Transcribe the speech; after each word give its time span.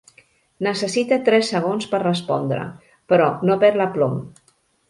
Necessita 0.67 1.19
tres 1.27 1.51
segons 1.55 1.87
per 1.93 2.01
respondre, 2.05 2.65
però 3.13 3.31
no 3.51 3.63
perd 3.67 3.81
l'aplom. 3.83 4.21